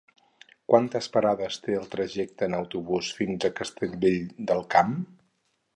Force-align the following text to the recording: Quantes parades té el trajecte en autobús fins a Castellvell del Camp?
Quantes 0.71 1.09
parades 1.17 1.59
té 1.65 1.75
el 1.81 1.85
trajecte 1.93 2.49
en 2.49 2.59
autobús 2.61 3.13
fins 3.19 3.47
a 3.47 3.53
Castellvell 3.61 4.21
del 4.53 4.67
Camp? 4.77 4.99